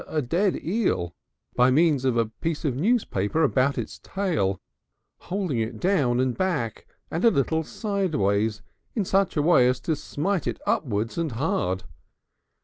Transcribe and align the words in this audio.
a 0.07 0.19
dead 0.19 0.55
eel 0.65 1.13
by 1.55 1.69
means 1.69 2.03
of 2.05 2.17
a 2.17 2.25
piece 2.25 2.65
of 2.65 2.75
newspaper 2.75 3.43
about 3.43 3.77
its 3.77 3.99
tail, 3.99 4.59
holding 5.29 5.59
it 5.59 5.79
down 5.79 6.19
and 6.19 6.35
back 6.35 6.87
and 7.11 7.23
a 7.23 7.29
little 7.29 7.63
sideways 7.63 8.63
in 8.95 9.05
such 9.05 9.37
a 9.37 9.43
way 9.43 9.67
as 9.67 9.79
to 9.79 9.95
smite 9.95 10.47
with 10.47 10.55
it 10.55 10.61
upward 10.65 11.15
and 11.19 11.33
hard. 11.33 11.83